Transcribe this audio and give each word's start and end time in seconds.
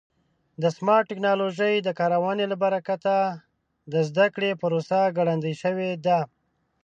د 0.61 0.63
سمارټ 0.77 1.05
ټکنالوژۍ 1.11 1.75
د 1.81 1.89
کارونې 1.99 2.45
له 2.51 2.55
برکته 2.63 3.15
د 3.91 3.93
زده 4.09 4.25
کړې 4.35 4.51
پروسه 4.61 4.99
ګړندۍ 5.17 5.53
شوې 5.63 5.91
ده. 6.05 6.19